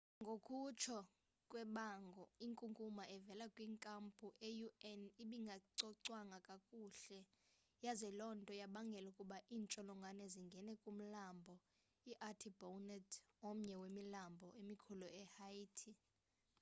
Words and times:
ngokutsho 0.23 0.97
kwebango 1.49 2.23
inkunkuma 2.45 3.03
evela 3.15 3.45
kwinkampu 3.55 4.25
ye-un 4.59 5.01
ibingacocwanga 5.23 6.37
kakuhle 6.47 7.19
yaze 7.85 8.09
loo 8.17 8.33
nto 8.39 8.53
yabangela 8.61 9.07
ukuba 9.11 9.37
iintsholongwane 9.53 10.23
zingene 10.33 10.71
kumlambo 10.83 11.53
i-artibonite 12.11 13.15
omnye 13.49 13.73
wemilambo 13.81 14.47
emikhulu 14.59 15.05
ehaiti 15.21 15.91